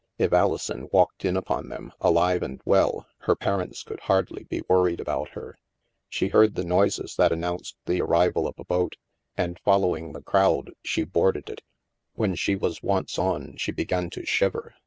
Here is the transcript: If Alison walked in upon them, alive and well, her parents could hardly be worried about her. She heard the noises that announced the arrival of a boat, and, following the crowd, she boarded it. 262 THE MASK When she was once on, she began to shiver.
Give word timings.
If 0.17 0.33
Alison 0.33 0.89
walked 0.91 1.25
in 1.25 1.37
upon 1.37 1.69
them, 1.69 1.91
alive 2.01 2.41
and 2.41 2.59
well, 2.65 3.05
her 3.27 3.35
parents 3.35 3.83
could 3.83 3.99
hardly 3.99 4.45
be 4.45 4.63
worried 4.67 4.99
about 4.99 5.29
her. 5.33 5.59
She 6.09 6.29
heard 6.29 6.55
the 6.55 6.63
noises 6.63 7.13
that 7.17 7.31
announced 7.31 7.77
the 7.85 8.01
arrival 8.01 8.47
of 8.47 8.55
a 8.57 8.65
boat, 8.65 8.95
and, 9.37 9.59
following 9.63 10.13
the 10.13 10.23
crowd, 10.23 10.71
she 10.83 11.03
boarded 11.03 11.51
it. 11.51 11.61
262 12.15 12.17
THE 12.17 12.17
MASK 12.17 12.19
When 12.19 12.35
she 12.35 12.55
was 12.55 12.81
once 12.81 13.19
on, 13.19 13.57
she 13.57 13.71
began 13.71 14.09
to 14.09 14.25
shiver. 14.25 14.73